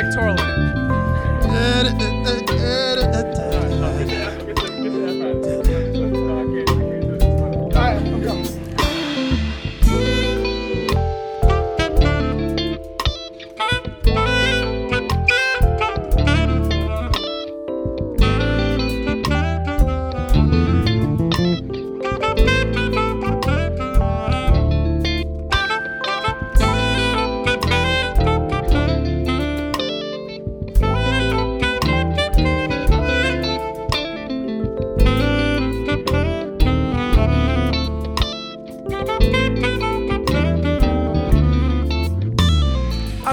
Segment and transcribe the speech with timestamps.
[0.00, 0.69] pectoral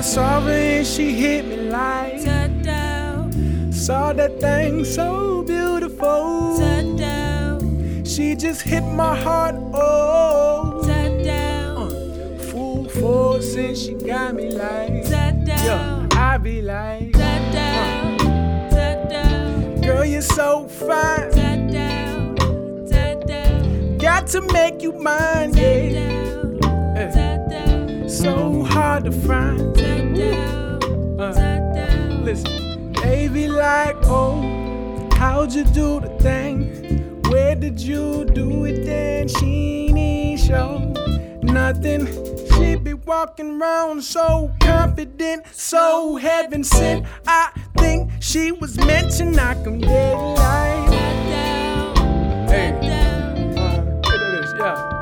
[0.07, 6.57] saw her and she hit me like Touchdown, Saw that thing so beautiful.
[6.57, 10.81] touchdown, She just hit my heart, oh.
[10.85, 18.69] touchdown, uh, Full force and she got me like touchdown, I be like, touchdown, uh,
[18.71, 21.31] touchdown, girl, you're so fine.
[21.31, 22.35] touchdown,
[22.89, 26.06] touchdown, Got to make you mine, yeah.
[28.17, 29.77] So hard to find.
[31.21, 31.33] Uh.
[32.23, 32.91] Listen,
[33.31, 37.21] be like, oh, how'd you do the thing?
[37.29, 39.27] Where did you do it then?
[39.27, 40.79] She ain't show
[41.43, 42.07] nothing.
[42.55, 47.05] She be walking around so confident, so heaven sent.
[47.27, 50.89] I think she was meant to knock 'em dead like.
[52.49, 52.71] Hey.
[53.55, 54.96] Uh, you know this, yeah.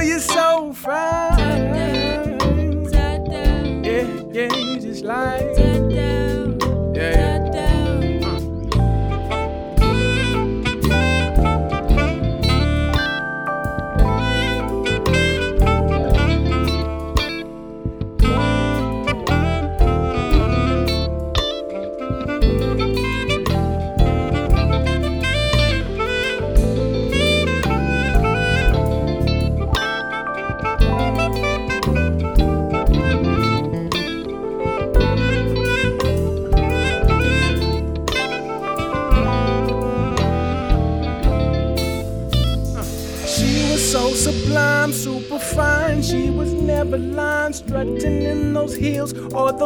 [0.00, 1.74] Girl, you're so fine.
[3.84, 5.49] Yeah, yeah, just like.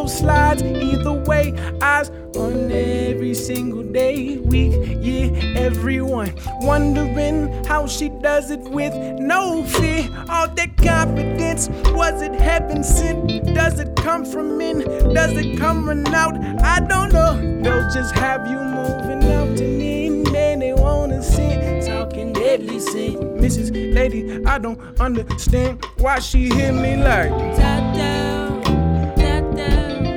[0.08, 0.62] Slides.
[0.62, 4.72] Either way, eyes on every single day, week,
[5.02, 10.08] year, everyone wondering how she does it with no fear.
[10.28, 13.54] All that confidence, was it heaven sent?
[13.54, 14.80] Does it come from in?
[15.14, 16.36] Does it come run out?
[16.62, 17.62] I don't know.
[17.62, 20.60] They'll just have you moving out to need, man.
[20.60, 21.54] They wanna see
[21.86, 23.14] talking deadly sin.
[23.38, 23.94] Mrs.
[23.94, 28.23] Lady, I don't understand why she hit me like.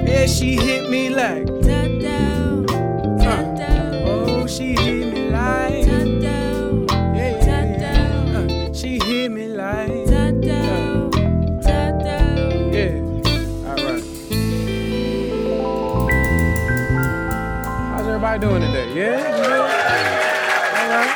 [0.08, 1.48] Yeah, she hit me like.
[4.10, 5.86] Oh, she hit me like.
[7.14, 7.44] Yeah.
[8.34, 9.90] Uh, she hit me like.
[12.74, 13.02] Yeah.
[13.68, 14.04] All right.
[17.92, 18.88] How's everybody doing today?
[18.94, 19.20] Yeah.
[19.20, 19.68] yeah?
[20.78, 21.12] All right.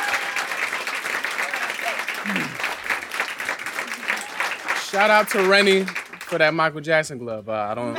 [4.84, 5.86] Shout out to Rennie
[6.20, 7.48] for that Michael Jackson glove.
[7.48, 7.98] Uh, I don't.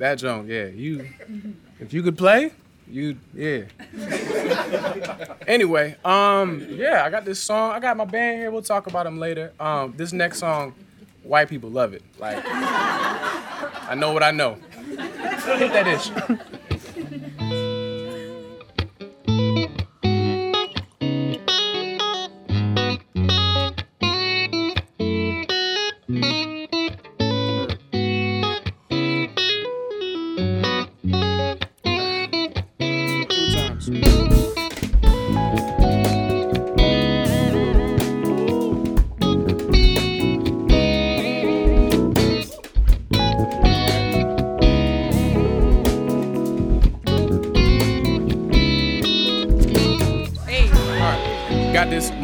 [0.00, 0.64] That joint, yeah.
[0.64, 1.06] You,
[1.78, 2.52] if you could play,
[2.88, 3.64] you, yeah.
[5.46, 7.72] Anyway, um, yeah, I got this song.
[7.72, 8.50] I got my band here.
[8.50, 9.52] We'll talk about them later.
[9.60, 10.74] Um, this next song,
[11.22, 12.02] white people love it.
[12.18, 14.54] Like, I know what I know.
[14.54, 16.40] Hit that.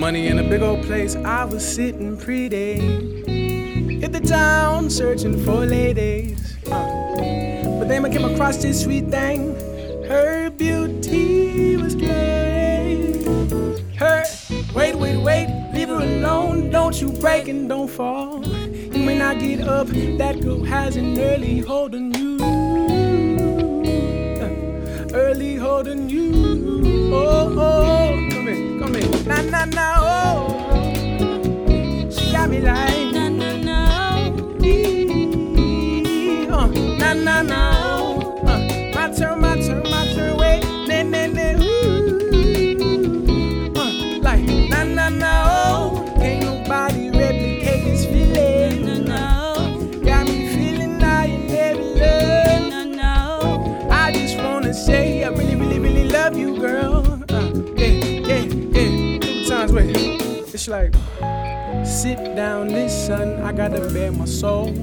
[0.07, 1.17] Money in a big old place.
[1.17, 2.75] I was sitting pretty.
[4.03, 6.39] Hit the town searching for ladies.
[6.71, 9.41] Uh, But then I came across this sweet thing.
[10.07, 13.25] Her beauty was glowing.
[13.99, 14.23] Her,
[14.77, 16.71] wait, wait, wait, leave her alone.
[16.71, 18.47] Don't you break and don't fall.
[18.47, 19.89] You may not get up.
[20.23, 22.37] That girl has an early hold on you.
[24.45, 26.31] Uh, Early hold on you.
[27.13, 28.26] Oh, oh,
[28.87, 29.11] come here.
[29.25, 30.47] Nah, nah, nah, oh.
[32.11, 33.13] She got me like.
[33.13, 33.75] No, no, no.
[36.51, 36.67] Uh,
[36.99, 37.61] na na na.
[38.47, 38.59] Uh,
[38.95, 40.37] my turn, my turn, my turn.
[40.39, 41.47] Wait, na na na.
[41.63, 42.77] Ooh.
[43.77, 43.91] Uh,
[44.23, 45.33] like na na na.
[45.49, 45.96] Oh,
[60.69, 60.95] Like,
[61.85, 63.41] sit down, listen.
[63.43, 64.75] I gotta bear my soul.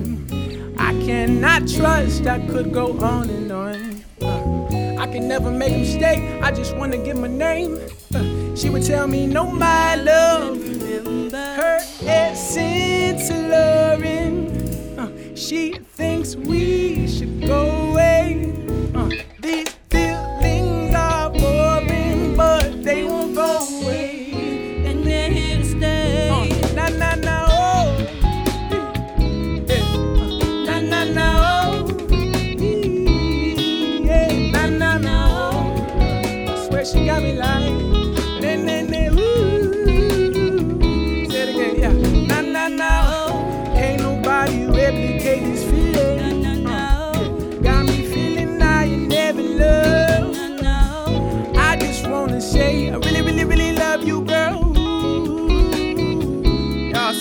[0.78, 2.26] I cannot trust.
[2.26, 4.04] I could go on and on.
[4.22, 6.24] Uh, I can never make a mistake.
[6.42, 7.80] I just wanna give my name.
[8.16, 10.58] Uh, she would tell me, no, my love
[11.34, 14.50] her essence alluring.
[14.98, 16.13] Uh, she thinks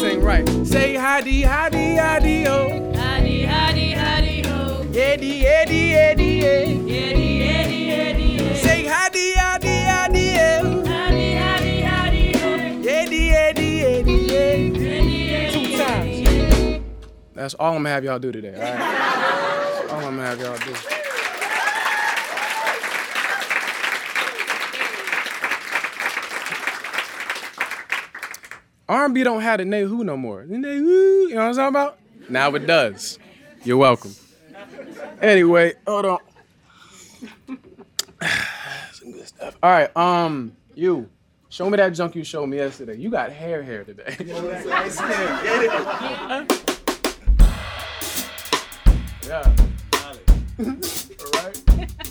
[0.02, 0.48] sing right.
[0.66, 2.92] Say howdy, howdy, howdy, oh.
[2.92, 4.84] Howdy, howdy, howdy, ho.
[4.92, 6.98] Eddie, Eddie, Eddie, Eddie.
[6.98, 8.54] Eddie, Eddie, Eddie, Eddie.
[8.56, 10.84] Say howdy, howdy, howdy, oh.
[10.84, 12.48] Howdy, howdy, howdy, ho.
[12.88, 14.90] Eddie, Eddie, Eddie, Eddie.
[14.90, 16.84] Eddie, Eddie, Two times.
[17.34, 18.78] That's all I'm gonna have y'all do today, all right?
[18.78, 21.01] That's all I'm gonna have y'all do.
[28.92, 30.44] R&B don't have the nay who no more.
[30.44, 31.98] The nay who, you know what I'm talking about?
[32.28, 33.18] Now it does.
[33.64, 34.14] You're welcome.
[35.22, 36.18] Anyway, hold on.
[38.92, 39.56] Some good stuff.
[39.62, 41.08] All right, um, you.
[41.48, 42.96] Show me that junk you showed me yesterday.
[42.96, 44.16] You got hair hair today.
[49.24, 49.54] Yeah.
[50.58, 51.62] All right.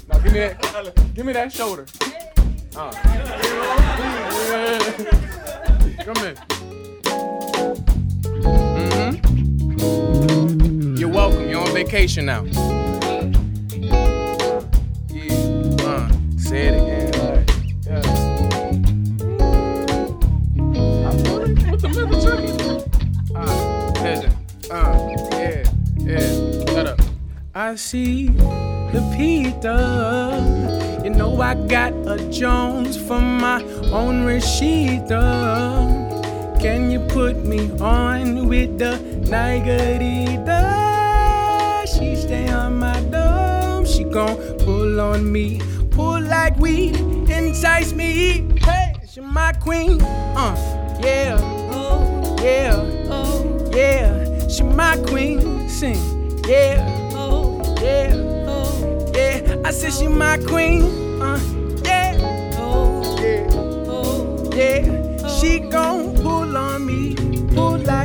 [0.08, 1.12] Now give me that.
[1.14, 1.86] Give me that shoulder.
[2.76, 2.92] Uh.
[6.04, 6.36] Come here.
[11.72, 12.44] On vacation now.
[15.10, 15.26] Yeah.
[15.86, 16.10] Uh.
[16.38, 17.02] Say it again.
[27.54, 29.82] I see the Peter.
[31.04, 33.62] You know I got a Jones for my
[33.92, 35.22] own Rashida.
[36.60, 40.61] Can you put me on with the Nigerita?
[42.02, 43.86] She stay on my dome.
[43.86, 46.96] She gon' pull on me, pull like weed,
[47.30, 48.48] entice me.
[48.60, 50.02] Hey, she my queen.
[50.02, 50.56] Uh,
[51.04, 51.38] yeah,
[51.72, 52.74] oh, yeah.
[53.12, 55.70] oh, Yeah, she my queen.
[55.70, 55.96] Sing,
[56.48, 58.16] yeah, oh, yeah,
[58.48, 59.62] oh, yeah.
[59.64, 60.82] I said she my queen.
[61.22, 61.40] Uh,
[61.86, 62.18] yeah,
[62.58, 63.48] oh, yeah,
[63.88, 64.50] oh.
[64.56, 65.28] yeah.
[65.38, 67.16] She gon' pull on me,
[67.54, 68.01] pull like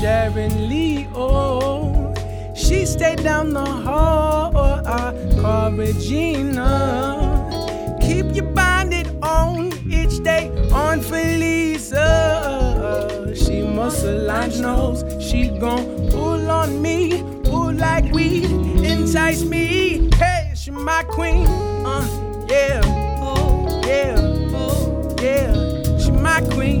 [0.00, 2.14] Sharon Lee, oh,
[2.54, 4.56] she stayed down the hall.
[4.56, 6.68] Or I call Regina.
[8.00, 12.06] Keep you bonded on each day on Felisa.
[13.36, 18.44] She must muscle knows she gon' pull on me, pull like weed,
[18.84, 20.08] entice me.
[20.14, 21.46] Hey, she my queen,
[21.84, 22.06] uh,
[22.48, 22.80] yeah,
[23.20, 24.14] oh, yeah,
[24.54, 25.52] oh, yeah.
[25.98, 26.77] She my queen,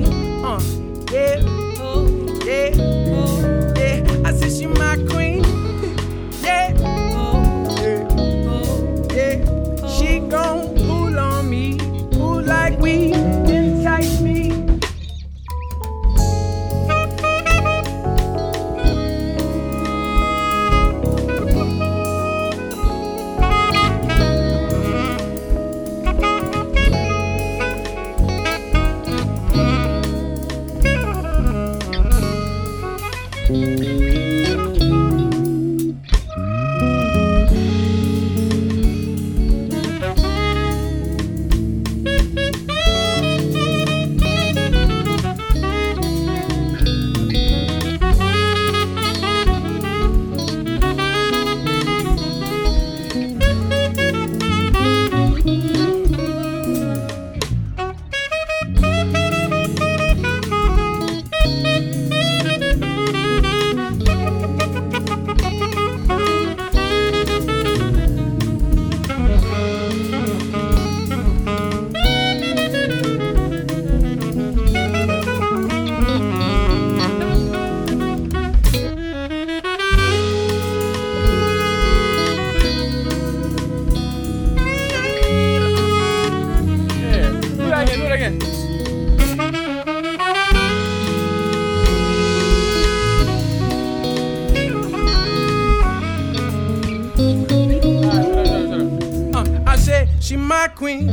[100.74, 101.08] queen.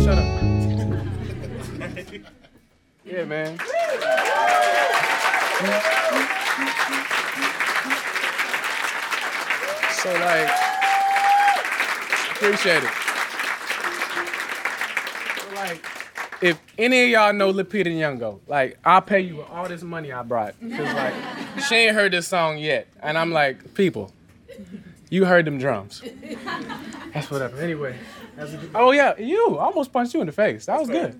[0.00, 0.24] Shut up.
[3.04, 3.58] yeah, man.
[10.00, 10.48] So like,
[12.30, 12.90] appreciate it.
[15.54, 15.84] Like,
[16.40, 20.22] if any of y'all know Lupita Nyong'o, like I'll pay you all this money I
[20.22, 21.12] brought, cause like
[21.68, 24.10] she ain't heard this song yet, and I'm like, people,
[25.10, 26.02] you heard them drums.
[27.12, 27.58] That's whatever.
[27.58, 27.96] Anyway.
[28.36, 30.66] that's good- oh yeah, you I almost punched you in the face.
[30.66, 31.18] That was good.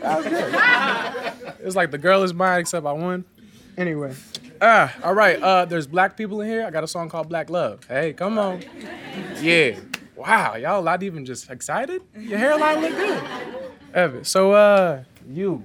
[0.00, 1.54] That was good.
[1.60, 3.24] it was like the girl is mine except I won.
[3.76, 4.14] Anyway.
[4.62, 5.42] Ah, all right.
[5.42, 6.64] Uh, there's black people in here.
[6.64, 7.84] I got a song called Black Love.
[7.88, 8.62] Hey, come on.
[9.40, 9.80] Yeah.
[10.14, 12.02] Wow, y'all not even just excited?
[12.16, 13.22] Your hairline look good.
[13.92, 14.24] Evan.
[14.24, 15.64] So uh, you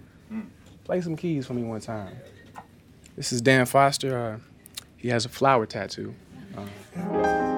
[0.84, 2.16] play some keys for me one time.
[3.16, 4.18] This is Dan Foster.
[4.18, 4.40] Uh,
[4.98, 6.16] he has a flower tattoo.
[6.96, 7.49] Two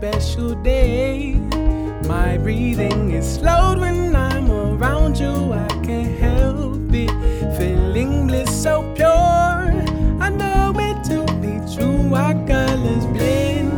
[0.00, 1.34] special day.
[2.08, 5.52] My breathing is slowed when I'm around you.
[5.52, 7.10] I can't help it.
[7.58, 9.68] Feeling bliss so pure.
[10.26, 12.14] I know it to be true.
[12.14, 13.72] Our colors blend.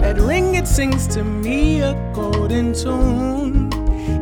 [0.00, 3.68] That ring it sings to me a golden tune.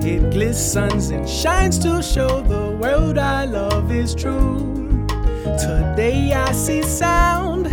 [0.03, 5.07] It glistens and shines to show the world our love is true.
[5.59, 7.67] Today I see sound.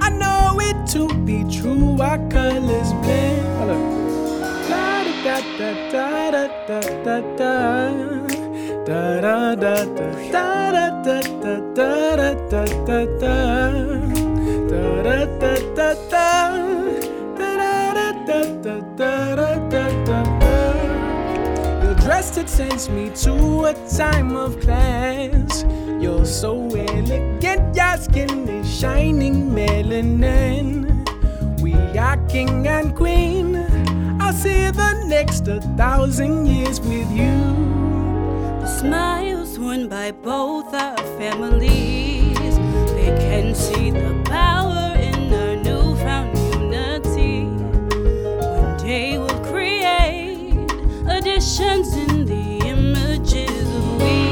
[0.00, 1.98] I know it to be true.
[2.00, 2.93] Our colors
[6.68, 7.90] da da da
[8.86, 9.14] da da.
[9.16, 11.20] Da da da da da da
[11.74, 13.36] da da da da da.
[14.68, 16.26] Da da da da da.
[17.36, 20.60] Da da da da da.
[21.82, 25.64] Your dress that sends me to a time of class.
[26.00, 30.68] You're so elegant, your skin is shining melanin.
[31.60, 33.73] We are king and queen.
[34.24, 37.36] I'll see the next a thousand years with you.
[38.62, 42.56] The smiles worn by both our families,
[42.96, 47.44] they can see the power in our newfound unity.
[47.44, 50.72] One day we'll create
[51.06, 54.24] additions in the images of we.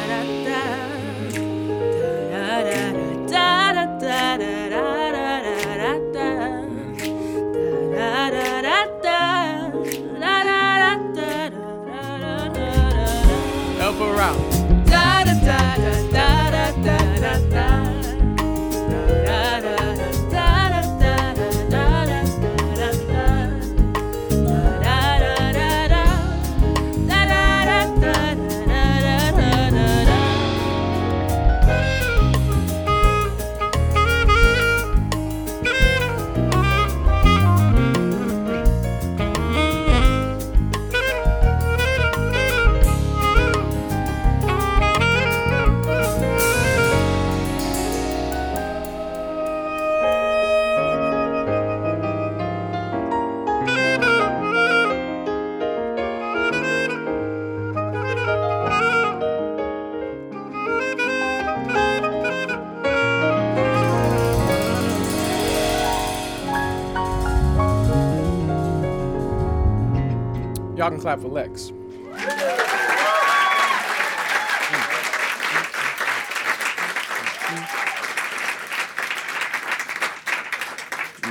[70.89, 71.71] Y'all can clap for Lex.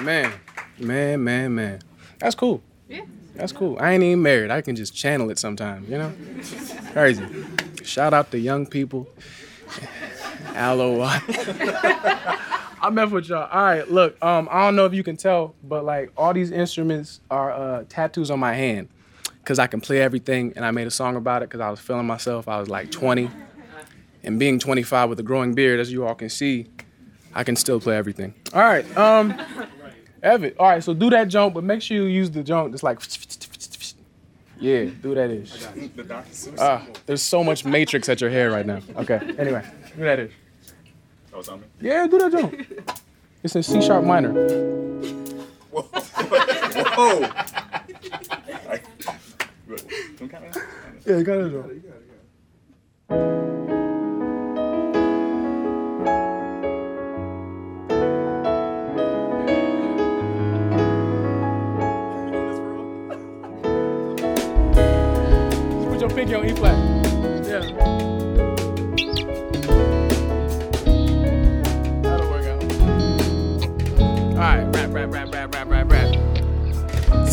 [0.03, 0.31] Man,
[0.77, 1.79] man, man, man.
[2.19, 2.61] That's cool.
[2.87, 3.01] Yeah.
[3.33, 3.77] That's cool.
[3.79, 4.51] I ain't even married.
[4.51, 6.13] I can just channel it sometimes, you know?
[6.93, 7.25] Crazy.
[7.83, 9.09] Shout out to young people.
[10.53, 11.01] Aloe.
[12.79, 13.49] I mess with y'all.
[13.51, 14.23] All right, look.
[14.23, 17.85] Um, I don't know if you can tell, but like all these instruments are uh,
[17.89, 18.89] tattoos on my hand,
[19.47, 20.51] cause I can play everything.
[20.57, 22.47] And I made a song about it, cause I was feeling myself.
[22.49, 23.29] I was like 20,
[24.23, 26.67] and being 25 with a growing beard, as you all can see,
[27.33, 28.33] I can still play everything.
[28.53, 28.85] All right.
[28.97, 29.33] Um,
[30.21, 30.53] Evan.
[30.59, 30.83] All right.
[30.83, 32.99] So do that jump, but make sure you use the jump that's like.
[34.59, 35.53] Yeah, do that ish.
[36.57, 38.79] Ah, there's so much matrix at your hair right now.
[38.97, 39.19] Okay.
[39.37, 39.63] Anyway,
[39.95, 40.31] do that ish.
[41.31, 41.67] Oh, it's on me.
[41.79, 42.55] Yeah, do that jump.
[43.43, 44.33] It's in C sharp minor.
[45.71, 45.87] Whoa.
[45.93, 47.56] I-
[50.17, 50.49] Don't count me.
[51.05, 51.51] Yeah, you got it.
[51.51, 51.67] Just
[65.87, 66.75] Put your pinky on E flat.
[67.45, 67.59] Yeah.
[72.01, 72.63] That'll work out.
[74.31, 75.46] All right, rap, rap, rap, rap.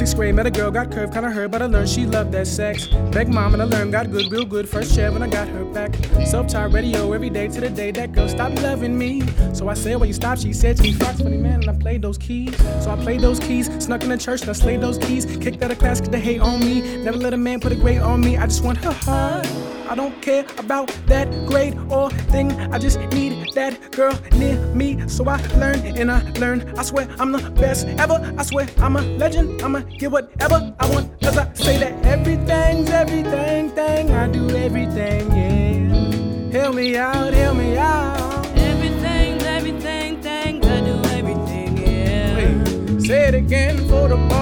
[0.04, 2.46] Sixth grade, met a girl, got curved, kinda hurt, but I learned she loved that
[2.46, 2.88] sex.
[3.10, 4.68] Begged mom and I learned, got good, real good.
[4.68, 5.96] First chair when I got her back.
[6.26, 9.22] Self-taught radio every day to the day that girl stopped loving me.
[9.54, 10.36] So I said, well, you stop.
[10.36, 12.54] She said me, Fox, funny man, and I played those keys.
[12.84, 15.24] So I played those keys, snuck in the church, and I slayed those keys.
[15.24, 16.82] Kicked out of class, cause they hate on me.
[16.98, 18.36] Never let a man put a grade on me.
[18.36, 19.46] I just want her heart.
[19.88, 22.52] I don't care about that grade or thing.
[22.72, 25.06] I just need that girl near me.
[25.08, 26.72] So I learn and I learn.
[26.78, 28.18] I swear I'm the best ever.
[28.38, 29.62] I swear I'm a legend.
[29.62, 31.20] I'ma get whatever I want.
[31.20, 33.70] Cause I say that everything's everything.
[33.70, 34.10] Thing.
[34.10, 36.52] I do everything, yeah.
[36.52, 38.46] Help me out, help me out.
[38.56, 42.36] Everything, everything, thing, I do everything, yeah.
[42.36, 44.33] Wait, say it again for the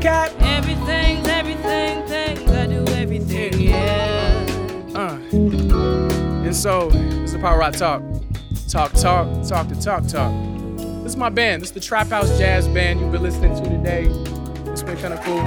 [0.00, 4.46] Everything, everything, thing, I do everything, yeah.
[4.94, 5.18] Uh.
[6.44, 8.02] And so, this is the Power Rock Talk.
[8.68, 10.32] Talk, talk, talk to talk, talk.
[11.02, 11.62] This is my band.
[11.62, 14.04] This is the Trap House Jazz Band you've been listening to today.
[14.70, 15.44] It's been kind of cool.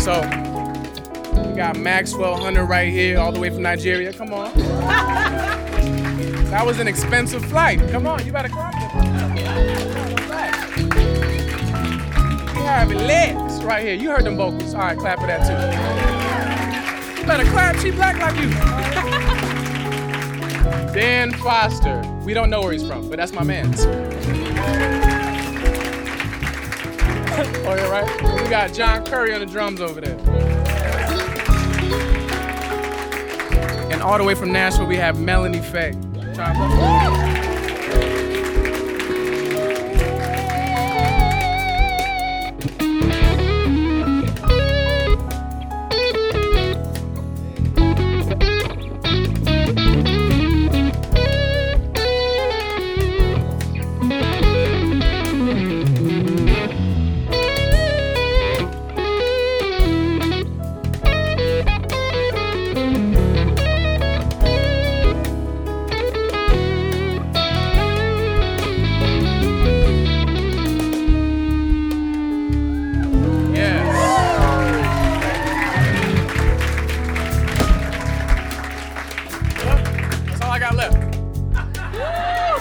[0.00, 0.20] So,
[1.48, 4.12] we got Maxwell Hunter right here, all the way from Nigeria.
[4.12, 4.52] Come on.
[6.46, 7.80] That was an expensive flight.
[7.90, 8.72] Come on, you better clap.
[12.54, 13.94] We have legs right here.
[13.94, 14.74] You heard them vocals.
[14.74, 17.20] All right, clap for that too.
[17.20, 17.76] You better clap.
[17.76, 18.50] She black like you.
[20.92, 22.00] Dan Foster.
[22.24, 23.66] We don't know where he's from, but that's my man.
[27.66, 28.42] oh yeah, right.
[28.42, 30.16] We got John Curry on the drums over there.
[33.92, 35.92] And all the way from Nashville, we have Melanie Faye.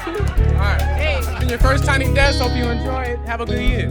[0.08, 0.54] All I got left.
[0.54, 1.42] All right.
[1.42, 2.40] on your first Tiny Desk.
[2.40, 3.20] Hope you enjoy it.
[3.20, 3.90] Have a good year.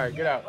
[0.00, 0.39] All right, get out.